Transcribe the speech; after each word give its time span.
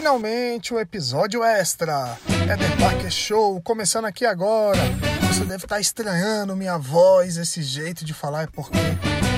Finalmente 0.00 0.72
o 0.72 0.78
um 0.78 0.80
episódio 0.80 1.44
extra. 1.44 2.16
Éder 2.50 2.78
Parker 2.78 3.10
Show 3.10 3.60
começando 3.60 4.06
aqui 4.06 4.24
agora. 4.24 4.80
Você 5.28 5.44
deve 5.44 5.66
estar 5.66 5.78
estranhando 5.78 6.56
minha 6.56 6.78
voz, 6.78 7.36
esse 7.36 7.62
jeito 7.62 8.02
de 8.02 8.14
falar, 8.14 8.44
é 8.44 8.46
porque 8.46 8.78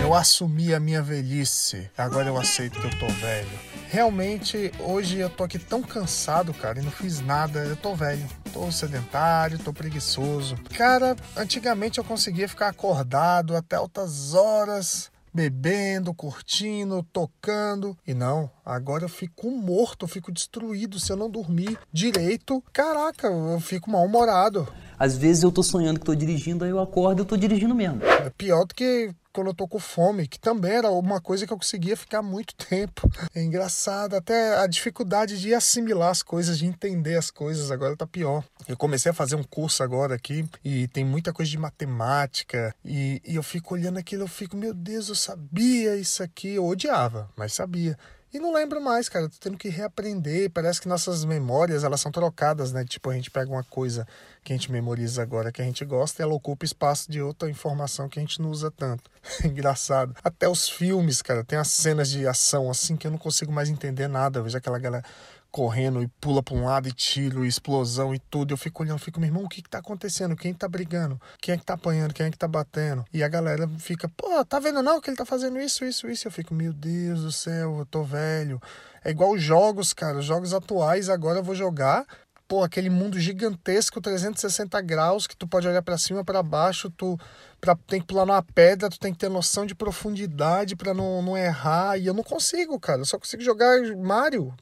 eu 0.01 0.15
assumi 0.15 0.73
a 0.73 0.79
minha 0.79 1.03
velhice. 1.03 1.91
Agora 1.99 2.29
eu 2.29 2.39
aceito 2.39 2.79
que 2.79 2.87
eu 2.87 2.97
tô 2.97 3.09
velho. 3.09 3.51
Realmente, 3.89 4.71
hoje 4.79 5.19
eu 5.19 5.29
tô 5.29 5.43
aqui 5.43 5.59
tão 5.59 5.83
cansado, 5.83 6.55
cara, 6.55 6.79
e 6.79 6.83
não 6.83 6.93
fiz 6.93 7.19
nada. 7.19 7.59
Eu 7.65 7.75
tô 7.75 7.97
velho, 7.97 8.25
tô 8.53 8.71
sedentário, 8.71 9.59
tô 9.59 9.73
preguiçoso. 9.73 10.55
Cara, 10.77 11.17
antigamente 11.37 11.99
eu 11.99 12.05
conseguia 12.05 12.49
ficar 12.49 12.69
acordado 12.69 13.57
até 13.57 13.75
altas 13.75 14.33
horas 14.33 15.11
bebendo, 15.33 16.15
curtindo, 16.15 17.03
tocando. 17.13 17.97
E 18.07 18.15
não, 18.15 18.51
agora 18.65 19.05
eu 19.05 19.09
fico 19.09 19.51
morto, 19.51 20.05
eu 20.05 20.09
fico 20.09 20.33
destruído 20.33 21.01
se 21.01 21.11
eu 21.13 21.17
não 21.17 21.31
dormir 21.31 21.79
direito. 21.93 22.63
Caraca, 22.73 23.29
eu 23.29 23.61
fico 23.61 23.91
mal-humorado. 23.91 24.67
Às 25.03 25.17
vezes 25.17 25.43
eu 25.43 25.51
tô 25.51 25.65
sonhando 25.65 25.99
que 25.99 26.07
tô 26.07 26.15
dirigindo, 26.15 26.65
aí 26.65 26.71
eu 26.71 26.79
acordo 26.79 27.19
e 27.19 27.23
eu 27.23 27.25
tô 27.27 27.37
dirigindo 27.37 27.75
mesmo. 27.75 28.01
É 28.05 28.31
pior 28.31 28.65
do 28.65 28.73
que 28.73 29.13
quando 29.33 29.49
eu 29.49 29.55
tô 29.55 29.67
com 29.67 29.81
fome, 29.81 30.29
que 30.29 30.39
também 30.39 30.75
era 30.75 30.93
uma 30.93 31.21
coisa 31.21 31.45
que 31.45 31.53
eu 31.53 31.57
conseguia 31.57 31.97
ficar 31.97 32.23
muito 32.23 32.55
tempo. 32.55 33.11
É 33.35 33.43
engraçado, 33.43 34.15
até 34.15 34.57
a 34.59 34.67
dificuldade 34.69 35.41
de 35.41 35.53
assimilar 35.53 36.11
as 36.11 36.23
coisas, 36.23 36.57
de 36.57 36.67
entender 36.67 37.17
as 37.17 37.33
coisas, 37.33 37.73
agora 37.73 37.97
tá 37.97 38.07
pior. 38.07 38.45
Eu 38.69 38.77
comecei 38.77 39.11
a 39.11 39.15
fazer 39.15 39.35
um 39.35 39.43
curso 39.43 39.83
agora 39.83 40.15
aqui 40.15 40.49
e 40.65 40.87
tem 40.87 41.05
muita 41.05 41.33
coisa 41.33 41.51
de 41.51 41.59
matemática 41.59 42.73
e, 42.85 43.21
e 43.27 43.35
eu 43.35 43.43
fico 43.43 43.75
olhando 43.75 43.99
aquilo, 43.99 44.23
eu 44.23 44.29
fico, 44.29 44.57
meu 44.57 44.73
Deus, 44.73 45.09
eu 45.09 45.17
sabia 45.17 45.97
isso 45.97 46.23
aqui, 46.23 46.55
eu 46.55 46.65
odiava, 46.65 47.29
mas 47.37 47.55
sabia. 47.55 47.99
E 48.33 48.39
não 48.39 48.55
lembro 48.55 48.81
mais, 48.81 49.11
cara. 49.11 49.29
Tô 49.29 49.37
tendo 49.39 49.59
que 49.59 49.69
reaprender. 49.69 50.51
Parece 50.51 50.81
que 50.81 50.89
nossas 50.89 51.23
memórias, 51.23 51.85
elas 51.85 52.01
são 52.01 52.11
trocadas, 52.11 52.73
né? 52.73 52.83
Tipo, 52.83 53.11
a 53.11 53.15
gente 53.15 53.31
pega 53.31 53.51
uma 53.51 53.63
coisa 53.63 54.09
que 54.43 54.55
a 54.55 54.57
gente 54.57 54.73
memoriza 54.73 55.23
agora 55.23 55.53
que 55.53 55.61
a 55.61 55.65
gente 55.65 55.85
gosta 55.85 56.23
e 56.23 56.25
ela 56.25 56.33
ocupa 56.33 56.65
espaço 56.65 57.11
de 57.11 57.21
outra 57.21 57.51
informação 57.51 58.09
que 58.09 58.19
a 58.19 58.23
gente 58.23 58.41
não 58.41 58.51
usa 58.51 58.71
tanto. 58.71 59.11
Engraçado. 59.45 60.17
Até 60.25 60.49
os 60.49 60.67
filmes, 60.67 61.21
cara, 61.21 61.45
tem 61.45 61.59
as 61.59 61.69
cenas 61.69 62.09
de 62.09 62.27
ação 62.27 62.71
assim 62.71 62.97
que 62.97 63.07
eu 63.07 63.11
não 63.11 63.19
consigo 63.19 63.53
mais 63.53 63.69
entender 63.69 64.09
nada. 64.09 64.39
Eu 64.39 64.45
vejo 64.45 64.57
aquela 64.57 64.79
galera 64.79 65.05
correndo 65.53 66.03
e 66.03 66.09
pula 66.21 66.43
para 66.43 66.55
um 66.55 66.65
lado 66.65 66.89
e 66.89 66.93
tiro, 66.93 67.45
e 67.45 67.49
explosão 67.49 68.15
e 68.15 68.19
tudo. 68.19 68.55
Eu 68.55 68.57
fico 68.57 68.83
olhando, 68.83 68.99
fico, 68.99 69.21
meu 69.21 69.29
irmão, 69.29 69.45
o 69.45 69.49
que 69.49 69.61
que 69.61 69.69
tá 69.69 69.79
acontecendo? 69.79 70.35
Quem 70.35 70.55
tá 70.55 70.67
brigando? 70.67 71.21
Quem 71.41 71.55
é 71.55 71.59
que 71.59 71.65
tá 71.65 71.75
apanhando? 71.75 72.15
Quem 72.15 72.27
é 72.27 72.31
que 72.31 72.39
tá 72.39 72.49
batendo? 72.49 73.05
E 73.13 73.23
a 73.23 73.29
galera 73.29 73.69
fica, 73.79 74.09
pô, 74.09 74.43
tá 74.45 74.59
vendo 74.59 74.83
não 74.83 75.01
que 75.01 75.11
ele 75.11 75.17
tá 75.17 75.27
fazendo 75.27 75.61
isso, 75.61 75.85
isso, 75.85 76.09
isso? 76.09 76.27
Eu 76.27 76.33
fico, 76.33 76.55
meu 76.55 76.73
Deus 76.73 77.21
do 77.21 77.31
céu, 77.31 77.79
eu 77.79 77.87
tô 77.87 78.03
velho. 78.03 78.61
É 79.05 79.11
igual 79.11 79.33
os 79.33 79.43
jogos, 79.43 79.93
cara, 79.93 80.19
os 80.19 80.25
jogos 80.25 80.55
atuais, 80.55 81.11
agora 81.11 81.41
eu 81.41 81.45
vou 81.45 81.55
jogar 81.55 82.07
pô, 82.53 82.63
aquele 82.63 82.91
mundo 82.91 83.19
gigantesco 83.19 83.99
360 83.99 84.79
graus 84.83 85.27
que 85.27 85.35
tu 85.35 85.49
pode 85.49 85.67
olhar 85.67 85.81
para 85.81 85.97
cima, 85.97 86.23
para 86.23 86.43
baixo, 86.43 86.91
tu 86.91 87.19
pra, 87.59 87.75
tem 87.87 87.99
que 87.99 88.07
pular 88.07 88.27
numa 88.27 88.43
pedra, 88.43 88.91
tu 88.91 88.99
tem 88.99 89.11
que 89.11 89.19
ter 89.19 89.31
noção 89.31 89.65
de 89.65 89.75
profundidade 89.75 90.77
para 90.77 90.93
não, 90.93 91.23
não 91.23 91.35
errar, 91.35 91.97
e 91.97 92.07
eu 92.07 92.13
não 92.13 92.23
consigo, 92.23 92.79
cara. 92.79 93.01
Eu 93.01 93.07
só 93.07 93.19
consigo 93.19 93.43
jogar 93.43 93.81
Mario 93.97 94.53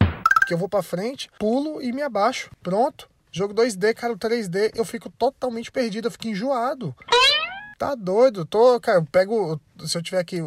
que 0.50 0.54
eu 0.54 0.58
vou 0.58 0.68
para 0.68 0.82
frente, 0.82 1.30
pulo 1.38 1.80
e 1.80 1.92
me 1.92 2.02
abaixo. 2.02 2.50
Pronto. 2.60 3.08
Jogo 3.30 3.54
2D, 3.54 3.94
cara, 3.94 4.16
3D, 4.16 4.72
eu 4.74 4.84
fico 4.84 5.08
totalmente 5.08 5.70
perdido, 5.70 6.08
eu 6.08 6.10
fico 6.10 6.26
enjoado. 6.26 6.92
Tá 7.78 7.94
doido, 7.94 8.44
tô, 8.44 8.80
cara, 8.80 8.98
eu 8.98 9.04
pego, 9.04 9.60
se 9.86 9.96
eu 9.96 10.02
tiver 10.02 10.18
aqui 10.18 10.38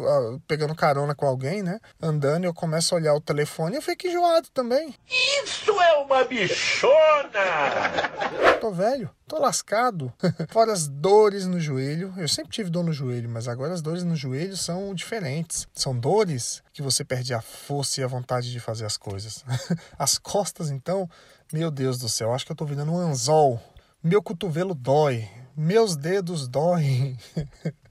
pegando 0.46 0.74
carona 0.74 1.14
com 1.14 1.26
alguém, 1.26 1.62
né, 1.62 1.80
andando, 2.00 2.44
eu 2.44 2.52
começo 2.52 2.94
a 2.94 2.98
olhar 2.98 3.14
o 3.14 3.20
telefone, 3.20 3.76
eu 3.76 3.82
fico 3.82 4.06
enjoado 4.06 4.46
também. 4.52 4.94
Isso 5.74 5.82
é 5.82 5.96
uma 6.04 6.24
bichona! 6.24 7.40
Tô 8.60 8.70
velho, 8.70 9.10
tô 9.26 9.40
lascado. 9.40 10.12
Fora 10.48 10.72
as 10.72 10.86
dores 10.86 11.46
no 11.46 11.58
joelho, 11.58 12.14
eu 12.16 12.28
sempre 12.28 12.52
tive 12.52 12.70
dor 12.70 12.84
no 12.84 12.92
joelho, 12.92 13.28
mas 13.28 13.48
agora 13.48 13.74
as 13.74 13.82
dores 13.82 14.04
no 14.04 14.14
joelho 14.14 14.56
são 14.56 14.94
diferentes. 14.94 15.66
São 15.74 15.98
dores 15.98 16.62
que 16.72 16.80
você 16.80 17.04
perde 17.04 17.34
a 17.34 17.40
força 17.40 18.00
e 18.00 18.04
a 18.04 18.06
vontade 18.06 18.52
de 18.52 18.60
fazer 18.60 18.86
as 18.86 18.96
coisas. 18.96 19.44
As 19.98 20.16
costas, 20.16 20.70
então, 20.70 21.10
meu 21.52 21.72
Deus 21.72 21.98
do 21.98 22.08
céu, 22.08 22.32
acho 22.32 22.46
que 22.46 22.52
eu 22.52 22.56
tô 22.56 22.64
virando 22.64 22.92
um 22.92 22.98
anzol. 22.98 23.60
Meu 24.00 24.22
cotovelo 24.22 24.76
dói, 24.76 25.28
meus 25.56 25.96
dedos 25.96 26.46
doem. 26.46 27.18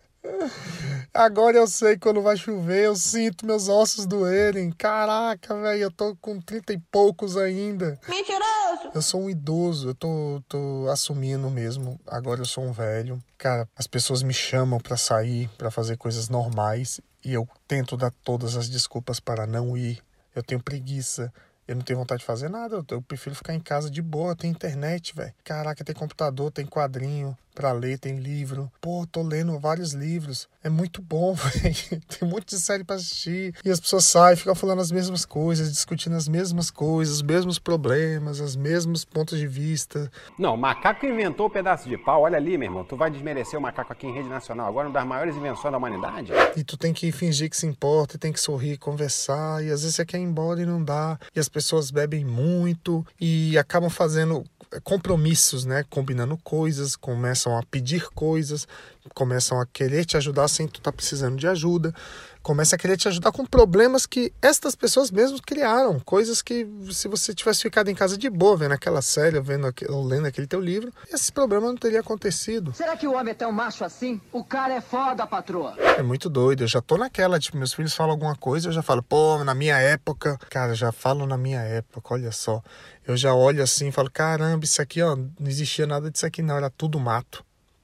Agora 1.13 1.57
eu 1.57 1.67
sei 1.67 1.97
quando 1.97 2.21
vai 2.23 2.35
chover, 2.35 2.85
eu 2.85 2.95
sinto 2.95 3.45
meus 3.45 3.69
ossos 3.69 4.07
doerem. 4.07 4.71
Caraca, 4.71 5.55
velho, 5.61 5.83
eu 5.83 5.91
tô 5.91 6.15
com 6.15 6.41
trinta 6.41 6.73
e 6.73 6.79
poucos 6.91 7.37
ainda. 7.37 7.99
Mentiroso! 8.09 8.89
Eu 8.95 9.01
sou 9.01 9.21
um 9.21 9.29
idoso, 9.29 9.89
eu 9.89 9.95
tô, 9.95 10.41
tô 10.49 10.87
assumindo 10.91 11.49
mesmo. 11.51 11.99
Agora 12.07 12.41
eu 12.41 12.45
sou 12.45 12.63
um 12.63 12.71
velho. 12.71 13.23
Cara, 13.37 13.69
as 13.75 13.85
pessoas 13.85 14.23
me 14.23 14.33
chamam 14.33 14.79
para 14.79 14.97
sair, 14.97 15.49
para 15.57 15.69
fazer 15.69 15.97
coisas 15.97 16.29
normais 16.29 16.99
e 17.23 17.33
eu 17.33 17.47
tento 17.67 17.95
dar 17.95 18.11
todas 18.23 18.55
as 18.55 18.67
desculpas 18.67 19.19
para 19.19 19.45
não 19.45 19.77
ir. 19.77 20.01
Eu 20.35 20.41
tenho 20.41 20.61
preguiça. 20.63 21.31
Eu 21.67 21.75
não 21.75 21.81
tenho 21.81 21.99
vontade 21.99 22.19
de 22.19 22.25
fazer 22.25 22.49
nada, 22.49 22.83
eu 22.91 23.01
prefiro 23.01 23.33
ficar 23.33 23.53
em 23.53 23.59
casa 23.59 23.89
de 23.89 24.01
boa, 24.01 24.35
tem 24.35 24.51
internet, 24.51 25.15
velho. 25.15 25.33
Caraca, 25.45 25.81
tem 25.81 25.95
computador, 25.95 26.51
tem 26.51 26.65
quadrinho 26.65 27.37
para 27.53 27.71
ler, 27.71 27.97
tem 27.97 28.17
livro. 28.17 28.71
Pô, 28.81 29.05
tô 29.09 29.21
lendo 29.21 29.57
vários 29.59 29.93
livros. 29.93 30.47
É 30.63 30.69
muito 30.69 31.01
bom, 31.01 31.33
velho. 31.35 32.01
Tem 32.07 32.27
um 32.27 32.31
monte 32.31 32.49
de 32.49 32.59
série 32.59 32.83
para 32.83 32.95
assistir. 32.95 33.53
E 33.63 33.69
as 33.69 33.79
pessoas 33.79 34.05
saem, 34.05 34.35
ficam 34.35 34.55
falando 34.55 34.81
as 34.81 34.91
mesmas 34.91 35.25
coisas, 35.25 35.71
discutindo 35.71 36.15
as 36.15 36.27
mesmas 36.27 36.71
coisas, 36.71 37.15
os 37.15 37.21
mesmos 37.21 37.59
problemas, 37.59 38.39
os 38.39 38.55
mesmos 38.55 39.05
pontos 39.05 39.37
de 39.37 39.47
vista. 39.47 40.09
Não, 40.37 40.55
o 40.55 40.57
macaco 40.57 41.05
inventou 41.05 41.47
o 41.47 41.49
pedaço 41.49 41.87
de 41.87 41.97
pau. 41.97 42.21
Olha 42.21 42.37
ali, 42.37 42.57
meu 42.57 42.67
irmão. 42.67 42.83
Tu 42.83 42.95
vai 42.95 43.11
desmerecer 43.11 43.57
o 43.57 43.61
macaco 43.61 43.91
aqui 43.93 44.07
em 44.07 44.13
rede 44.13 44.29
nacional. 44.29 44.67
Agora 44.67 44.87
uma 44.87 44.93
das 44.93 45.05
maiores 45.05 45.35
invenções 45.35 45.71
da 45.71 45.77
humanidade. 45.77 46.31
E 46.55 46.63
tu 46.63 46.77
tem 46.77 46.93
que 46.93 47.11
fingir 47.11 47.49
que 47.49 47.57
se 47.57 47.65
importa, 47.65 48.15
e 48.15 48.19
tem 48.19 48.31
que 48.31 48.39
sorrir, 48.39 48.77
conversar. 48.77 49.63
E 49.63 49.71
às 49.71 49.81
vezes 49.81 49.95
você 49.95 50.05
quer 50.05 50.17
ir 50.17 50.23
embora 50.23 50.61
e 50.61 50.65
não 50.65 50.83
dá. 50.83 51.19
E 51.35 51.39
as 51.39 51.49
pessoas 51.49 51.91
bebem 51.91 52.23
muito 52.25 53.05
e 53.19 53.57
acabam 53.57 53.89
fazendo 53.89 54.43
compromissos, 54.81 55.65
né? 55.65 55.83
Combinando 55.89 56.37
coisas, 56.37 56.95
começam 56.95 57.57
a 57.57 57.63
pedir 57.63 58.09
coisas, 58.11 58.67
começam 59.13 59.59
a 59.59 59.65
querer 59.65 60.05
te 60.05 60.17
ajudar 60.17 60.47
sem 60.47 60.67
tu 60.67 60.79
estar 60.79 60.91
tá 60.91 60.95
precisando 60.95 61.37
de 61.37 61.47
ajuda, 61.47 61.93
começa 62.43 62.75
a 62.75 62.79
querer 62.79 62.97
te 62.97 63.07
ajudar 63.07 63.31
com 63.31 63.45
problemas 63.45 64.05
que 64.05 64.33
estas 64.41 64.75
pessoas 64.75 65.09
mesmas 65.09 65.39
criaram, 65.39 65.99
coisas 66.01 66.41
que 66.41 66.67
se 66.91 67.07
você 67.07 67.33
tivesse 67.33 67.61
ficado 67.61 67.89
em 67.89 67.95
casa 67.95 68.17
de 68.17 68.29
boa, 68.29 68.57
vendo 68.57 68.73
aquela 68.73 69.01
série, 69.01 69.39
vendo 69.39 69.73
ou 69.89 70.03
lendo 70.03 70.27
aquele 70.27 70.45
teu 70.45 70.59
livro, 70.59 70.93
esse 71.11 71.31
problema 71.31 71.67
não 71.67 71.77
teria 71.77 72.01
acontecido. 72.01 72.73
Será 72.73 72.97
que 72.97 73.07
o 73.07 73.13
homem 73.13 73.31
é 73.31 73.33
tão 73.33 73.51
macho 73.51 73.85
assim? 73.85 74.19
O 74.31 74.43
cara 74.43 74.73
é 74.73 74.81
foda, 74.81 75.25
patroa. 75.25 75.75
É 75.79 76.03
muito 76.03 76.29
doido, 76.29 76.63
eu 76.63 76.67
já 76.67 76.81
tô 76.81 76.97
naquela, 76.97 77.39
tipo, 77.39 77.57
meus 77.57 77.73
filhos 77.73 77.93
falam 77.93 78.11
alguma 78.11 78.35
coisa, 78.35 78.67
eu 78.67 78.73
já 78.73 78.81
falo, 78.81 79.01
pô, 79.01 79.43
na 79.43 79.55
minha 79.55 79.77
época, 79.77 80.37
cara, 80.49 80.75
já 80.75 80.91
falo 80.91 81.25
na 81.25 81.37
minha 81.37 81.61
época, 81.61 82.13
olha 82.13 82.31
só. 82.31 82.61
Eu 83.07 83.15
já 83.15 83.33
olho 83.33 83.63
assim 83.63 83.87
e 83.87 83.91
falo, 83.91 84.11
caramba, 84.11 84.65
isso 84.65 84.81
aqui, 84.81 85.01
ó, 85.01 85.15
não 85.15 85.47
existia 85.47 85.87
nada 85.87 86.11
disso 86.11 86.25
aqui 86.25 86.41
não, 86.41 86.57
era 86.57 86.69
tudo 86.69 86.99
mato. 86.99 87.43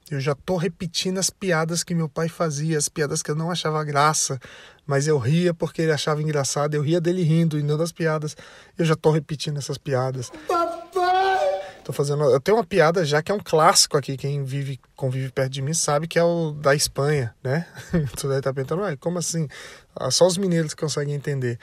Eu 0.09 0.20
já 0.20 0.34
tô 0.34 0.58
repetindo 0.58 1.20
as 1.20 1.30
piadas 1.30 1.84
que 1.84 1.94
meu 1.94 2.09
pai 2.09 2.28
fazia, 2.28 2.78
as 2.78 2.90
piadas 2.90 3.22
que 3.22 3.30
eu 3.30 3.36
não 3.36 3.52
achava 3.52 3.84
graça, 3.84 4.40
mas 4.86 5.08
eu 5.08 5.20
ria 5.20 5.53
porque 5.53 5.84
ele 5.84 5.92
achava 5.92 6.22
engraçado, 6.22 6.74
eu 6.74 6.81
ria 6.81 7.00
dele 7.00 7.22
rindo 7.22 7.59
e 7.59 7.64
não 7.64 7.78
das 7.78 7.92
piadas. 7.92 8.36
Eu 8.78 8.86
já 8.86 8.96
tô 8.96 9.12
repetindo 9.12 9.58
essas 9.58 9.78
piadas. 9.78 10.31
Papai! 10.47 11.40
Tô 11.84 11.94
fazendo, 11.94 12.24
eu 12.24 12.40
tenho 12.40 12.58
uma 12.58 12.64
piada 12.64 13.06
já 13.06 13.22
que 13.22 13.31
é 13.31 13.36
um 13.36 13.40
clássico 13.40 13.97
aqui, 13.97 14.18
quem 14.18 14.44
vive, 14.44 14.80
convive 14.96 15.31
perto 15.31 15.52
de 15.52 15.62
mim 15.62 15.74
sabe 15.74 16.08
que 16.08 16.20
é 16.20 16.24
o 16.24 16.52
da 16.52 16.76
Espanha, 16.76 17.34
né? 17.44 17.68
tu 18.18 18.28
deve 18.28 18.40
estar 18.40 18.41
tá 18.41 18.53
pensando, 18.53 18.81
ué, 18.81 18.96
como 18.96 19.20
assim? 19.20 19.47
Ah, 19.96 20.09
só 20.09 20.26
os 20.26 20.38
mineiros 20.38 20.74
conseguem 20.74 21.14
entender 21.14 21.59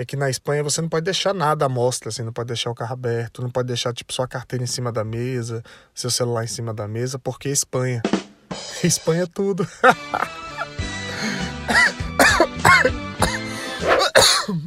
é 0.00 0.04
que 0.04 0.16
na 0.16 0.30
Espanha 0.30 0.62
você 0.62 0.80
não 0.80 0.88
pode 0.88 1.04
deixar 1.04 1.34
nada 1.34 1.66
à 1.66 1.68
mostra, 1.68 2.08
assim, 2.08 2.22
não 2.22 2.32
pode 2.32 2.46
deixar 2.46 2.70
o 2.70 2.74
carro 2.74 2.94
aberto, 2.94 3.42
não 3.42 3.50
pode 3.50 3.68
deixar 3.68 3.92
tipo 3.92 4.14
sua 4.14 4.26
carteira 4.26 4.64
em 4.64 4.66
cima 4.66 4.90
da 4.90 5.04
mesa, 5.04 5.62
seu 5.94 6.10
celular 6.10 6.42
em 6.42 6.46
cima 6.46 6.72
da 6.72 6.88
mesa, 6.88 7.18
porque 7.18 7.48
é 7.48 7.52
Espanha. 7.52 8.00
Espanha 8.82 9.24
é 9.24 9.26
tudo. 9.26 9.68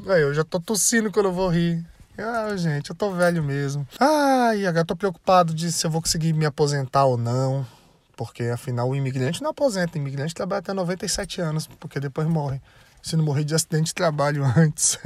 Aí, 0.07 0.21
eu 0.21 0.33
já 0.35 0.43
tô 0.43 0.59
tossindo 0.59 1.11
quando 1.11 1.25
eu 1.25 1.33
vou 1.33 1.49
rir. 1.49 1.83
Ah, 2.15 2.55
gente, 2.55 2.91
eu 2.91 2.95
tô 2.95 3.11
velho 3.11 3.41
mesmo. 3.43 3.87
Ai, 3.99 4.67
agora 4.67 4.85
tô 4.85 4.95
preocupado 4.95 5.51
de 5.51 5.71
se 5.71 5.83
eu 5.87 5.89
vou 5.89 5.99
conseguir 5.99 6.31
me 6.33 6.45
aposentar 6.45 7.05
ou 7.05 7.17
não. 7.17 7.65
Porque 8.15 8.43
afinal 8.43 8.87
o 8.87 8.95
imigrante 8.95 9.41
não 9.41 9.49
aposenta, 9.49 9.97
o 9.97 10.01
imigrante 10.01 10.35
trabalha 10.35 10.59
até 10.59 10.73
97 10.73 11.41
anos, 11.41 11.65
porque 11.79 11.99
depois 11.99 12.27
morre 12.27 12.61
se 13.03 13.17
não 13.17 13.25
morrer 13.25 13.43
de 13.43 13.53
acidente 13.53 13.87
de 13.87 13.93
trabalho 13.93 14.43
antes. 14.57 14.97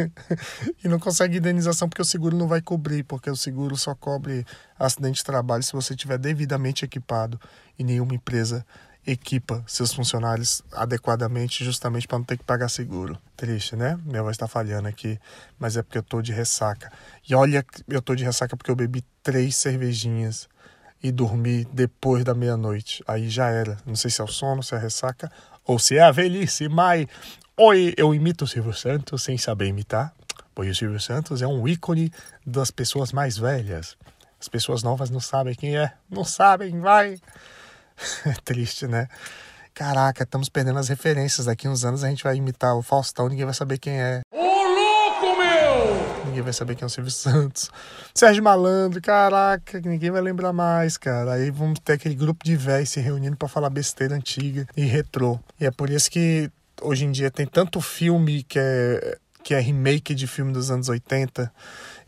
e 0.84 0.88
não 0.88 1.00
consegue 1.00 1.40
indenização 1.40 1.90
porque 1.90 2.02
o 2.02 2.06
seguro 2.06 2.38
não 2.38 2.48
vai 2.48 2.62
cobrir, 2.62 3.04
porque 3.04 3.30
o 3.30 3.36
seguro 3.36 3.76
só 3.76 3.96
cobre 3.96 4.46
acidente 4.80 5.16
de 5.18 5.24
trabalho 5.26 5.64
se 5.64 5.74
você 5.74 5.94
estiver 5.94 6.20
devidamente 6.20 6.86
equipado 6.86 7.40
e 7.78 7.84
nenhuma 7.84 8.14
empresa 8.14 8.64
equipa 9.06 9.64
seus 9.66 9.94
funcionários 9.94 10.62
adequadamente, 10.72 11.64
justamente 11.64 12.08
para 12.08 12.18
não 12.20 12.26
ter 12.26 12.38
que 12.38 12.44
pagar 12.44 12.70
seguro. 12.70 13.18
Triste, 13.36 13.76
né? 13.76 13.98
Minha 14.06 14.22
voz 14.22 14.36
está 14.36 14.48
falhando 14.48 14.88
aqui, 14.88 15.18
mas 15.58 15.78
é 15.78 15.82
porque 15.82 15.98
eu 15.98 16.04
tô 16.04 16.22
de 16.22 16.34
ressaca. 16.34 16.92
E 17.28 17.34
olha, 17.34 17.66
eu 17.88 18.02
tô 18.02 18.14
de 18.14 18.24
ressaca 18.24 18.56
porque 18.56 18.70
eu 18.70 18.76
bebi 18.76 19.04
três 19.24 19.56
cervejinhas 19.56 20.48
e 21.02 21.12
dormi 21.12 21.66
depois 21.72 22.24
da 22.24 22.36
meia-noite. 22.36 23.02
Aí 23.08 23.30
já 23.30 23.50
era. 23.50 23.78
Não 23.86 23.96
sei 23.96 24.12
se 24.12 24.20
é 24.20 24.24
o 24.24 24.28
sono, 24.28 24.62
se 24.62 24.76
é 24.76 24.78
a 24.78 24.82
ressaca 24.82 25.32
ou 25.66 25.80
se 25.80 25.98
é 25.98 26.02
a 26.02 26.12
velhice, 26.12 26.68
mas. 26.68 27.08
Oi, 27.60 27.92
eu 27.98 28.14
imito 28.14 28.46
o 28.46 28.48
Silvio 28.48 28.72
Santos 28.72 29.24
sem 29.24 29.36
saber 29.36 29.66
imitar. 29.66 30.14
Pois 30.54 30.70
o 30.70 30.76
Silvio 30.76 31.00
Santos 31.00 31.42
é 31.42 31.48
um 31.48 31.68
ícone 31.68 32.12
das 32.46 32.70
pessoas 32.70 33.12
mais 33.12 33.36
velhas. 33.36 33.98
As 34.40 34.48
pessoas 34.48 34.84
novas 34.84 35.10
não 35.10 35.20
sabem 35.20 35.56
quem 35.56 35.76
é. 35.76 35.92
Não 36.08 36.24
sabem, 36.24 36.80
vai. 36.80 37.20
É 38.28 38.34
triste, 38.46 38.86
né? 38.86 39.08
Caraca, 39.74 40.22
estamos 40.22 40.50
perdendo 40.50 40.78
as 40.78 40.88
referências. 40.88 41.48
Daqui 41.48 41.68
uns 41.68 41.84
anos 41.84 42.04
a 42.04 42.10
gente 42.10 42.24
vai 42.24 42.36
imitar 42.36 42.78
o 42.78 42.84
Faustão, 42.84 43.28
ninguém 43.28 43.46
vai 43.46 43.56
saber 43.56 43.80
quem 43.80 44.00
é. 44.00 44.22
Ô, 44.32 44.38
louco, 44.38 45.42
meu! 45.42 46.26
Ninguém 46.28 46.44
vai 46.44 46.54
saber 46.54 46.76
quem 46.76 46.84
é 46.84 46.86
o 46.86 46.90
Silvio 46.92 47.12
Santos. 47.12 47.72
Sérgio 48.14 48.44
Malandro, 48.44 49.02
caraca, 49.02 49.82
ninguém 49.84 50.12
vai 50.12 50.22
lembrar 50.22 50.54
mais, 50.54 50.96
cara. 50.96 51.34
Aí 51.34 51.50
vamos 51.50 51.80
ter 51.80 51.94
aquele 51.94 52.14
grupo 52.14 52.46
de 52.46 52.56
véis 52.56 52.92
se 52.92 53.00
reunindo 53.00 53.36
para 53.36 53.48
falar 53.48 53.72
besteira 53.72 54.14
antiga 54.14 54.68
e 54.78 54.84
retrô. 54.86 55.40
E 55.60 55.66
é 55.66 55.72
por 55.72 55.90
isso 55.90 56.12
que 56.12 56.52
hoje 56.82 57.06
em 57.06 57.12
dia 57.12 57.32
tem 57.32 57.46
tanto 57.46 57.82
filme 57.82 58.44
que 58.44 58.60
é, 58.60 59.18
que 59.44 59.54
é 59.54 59.60
remake 59.60 60.14
de 60.14 60.28
filme 60.28 60.52
dos 60.52 60.70
anos 60.72 60.90
80 60.90 61.52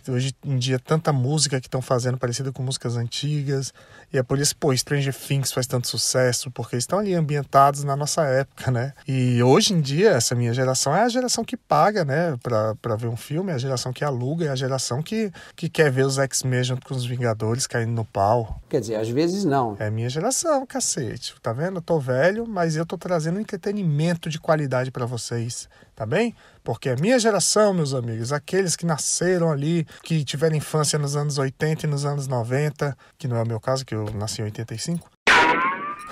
hoje 0.07 0.33
em 0.43 0.57
dia 0.57 0.79
tanta 0.79 1.11
música 1.11 1.59
que 1.59 1.67
estão 1.67 1.81
fazendo 1.81 2.17
parecida 2.17 2.51
com 2.51 2.63
músicas 2.63 2.95
antigas. 2.95 3.73
E 4.11 4.17
é 4.17 4.23
por 4.23 4.39
isso, 4.39 4.55
pô, 4.55 4.75
Stranger 4.75 5.13
Things 5.13 5.51
faz 5.51 5.67
tanto 5.67 5.87
sucesso, 5.87 6.49
porque 6.51 6.75
estão 6.75 6.99
ali 6.99 7.13
ambientados 7.13 7.83
na 7.83 7.95
nossa 7.95 8.23
época, 8.23 8.71
né? 8.71 8.93
E 9.07 9.41
hoje 9.43 9.73
em 9.73 9.81
dia, 9.81 10.11
essa 10.11 10.33
minha 10.33 10.53
geração 10.53 10.95
é 10.95 11.03
a 11.03 11.09
geração 11.09 11.43
que 11.43 11.55
paga, 11.55 12.03
né, 12.03 12.35
pra, 12.41 12.75
pra 12.75 12.95
ver 12.95 13.07
um 13.07 13.17
filme, 13.17 13.51
é 13.51 13.55
a 13.55 13.59
geração 13.59 13.93
que 13.93 14.03
aluga, 14.03 14.45
é 14.45 14.49
a 14.49 14.55
geração 14.55 15.01
que, 15.01 15.31
que 15.55 15.69
quer 15.69 15.91
ver 15.91 16.05
os 16.05 16.17
X-Men 16.17 16.63
junto 16.63 16.87
com 16.87 16.95
os 16.95 17.05
Vingadores 17.05 17.67
caindo 17.67 17.91
no 17.91 18.05
pau. 18.05 18.61
Quer 18.69 18.81
dizer, 18.81 18.95
às 18.95 19.09
vezes 19.09 19.45
não. 19.45 19.75
É 19.79 19.87
a 19.87 19.91
minha 19.91 20.09
geração, 20.09 20.65
cacete. 20.65 21.35
Tá 21.41 21.53
vendo? 21.53 21.77
Eu 21.77 21.81
tô 21.81 21.99
velho, 21.99 22.47
mas 22.47 22.75
eu 22.75 22.85
tô 22.85 22.97
trazendo 22.97 23.39
entretenimento 23.39 24.29
de 24.29 24.39
qualidade 24.39 24.91
para 24.91 25.05
vocês, 25.05 25.69
tá 25.95 26.05
bem? 26.05 26.35
Porque 26.63 26.89
a 26.89 26.95
minha 26.95 27.17
geração, 27.17 27.73
meus 27.73 27.93
amigos, 27.93 28.31
aqueles 28.31 28.75
que 28.75 28.85
nasceram 28.85 29.51
ali, 29.51 29.87
que 30.03 30.23
tiveram 30.23 30.55
infância 30.55 30.99
nos 30.99 31.15
anos 31.15 31.37
80 31.37 31.85
e 31.85 31.89
nos 31.89 32.05
anos 32.05 32.27
90, 32.27 32.97
que 33.17 33.27
não 33.27 33.37
é 33.37 33.43
o 33.43 33.47
meu 33.47 33.59
caso, 33.59 33.85
que 33.85 33.95
eu 33.95 34.05
nasci 34.13 34.41
em 34.41 34.45
85. 34.45 35.09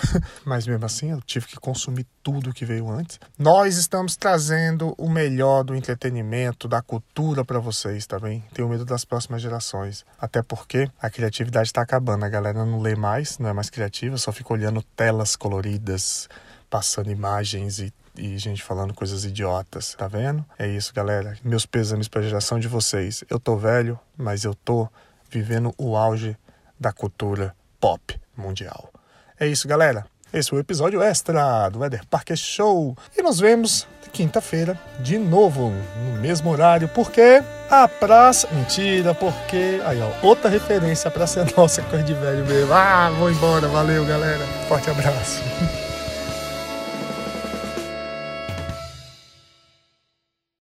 Mas 0.45 0.67
mesmo 0.67 0.85
assim, 0.85 1.11
eu 1.11 1.21
tive 1.21 1.47
que 1.47 1.55
consumir 1.57 2.05
tudo 2.21 2.53
que 2.53 2.65
veio 2.65 2.89
antes. 2.89 3.19
Nós 3.37 3.77
estamos 3.77 4.15
trazendo 4.15 4.93
o 4.97 5.09
melhor 5.09 5.63
do 5.63 5.75
entretenimento, 5.75 6.67
da 6.67 6.81
cultura 6.81 7.43
para 7.43 7.59
vocês, 7.59 8.05
tá 8.05 8.19
bem? 8.19 8.43
Tenho 8.53 8.69
medo 8.69 8.85
das 8.85 9.05
próximas 9.05 9.41
gerações. 9.41 10.05
Até 10.19 10.41
porque 10.41 10.89
a 11.01 11.09
criatividade 11.09 11.69
está 11.69 11.81
acabando. 11.81 12.25
A 12.25 12.29
galera 12.29 12.65
não 12.65 12.79
lê 12.79 12.95
mais, 12.95 13.39
não 13.39 13.49
é 13.49 13.53
mais 13.53 13.69
criativa, 13.69 14.17
só 14.17 14.31
fica 14.31 14.53
olhando 14.53 14.83
telas 14.95 15.35
coloridas, 15.35 16.29
passando 16.69 17.11
imagens 17.11 17.79
e 17.79 17.93
e 18.17 18.37
gente 18.37 18.63
falando 18.63 18.93
coisas 18.93 19.23
idiotas, 19.25 19.95
tá 19.95 20.07
vendo? 20.07 20.45
É 20.57 20.67
isso, 20.67 20.93
galera. 20.93 21.37
Meus 21.43 21.65
pêsames 21.65 22.07
pra 22.07 22.21
geração 22.21 22.59
de 22.59 22.67
vocês. 22.67 23.23
Eu 23.29 23.39
tô 23.39 23.55
velho, 23.55 23.99
mas 24.17 24.43
eu 24.43 24.53
tô 24.53 24.87
vivendo 25.29 25.73
o 25.77 25.95
auge 25.95 26.37
da 26.79 26.91
cultura 26.91 27.55
pop 27.79 28.19
mundial. 28.35 28.91
É 29.39 29.47
isso, 29.47 29.67
galera. 29.67 30.05
Esse 30.33 30.49
foi 30.49 30.59
o 30.59 30.61
episódio 30.61 31.01
extra 31.01 31.69
do 31.69 31.79
Weather 31.79 32.05
Parker 32.07 32.35
Show. 32.35 32.97
E 33.17 33.21
nos 33.21 33.39
vemos 33.39 33.87
quinta-feira, 34.11 34.79
de 34.99 35.17
novo, 35.17 35.69
no 35.69 36.19
mesmo 36.19 36.49
horário, 36.49 36.87
porque 36.89 37.43
a 37.69 37.87
praça. 37.87 38.47
Mentira, 38.51 39.13
porque. 39.13 39.79
Aí, 39.85 40.01
ó, 40.01 40.25
outra 40.25 40.49
referência 40.49 41.11
pra 41.11 41.27
ser 41.27 41.45
nossa, 41.55 41.81
coisa 41.83 42.03
de 42.03 42.13
velho 42.13 42.45
mesmo. 42.45 42.73
Ah, 42.73 43.11
vou 43.17 43.29
embora. 43.29 43.67
Valeu, 43.67 44.05
galera. 44.05 44.45
Forte 44.67 44.89
abraço. 44.89 45.41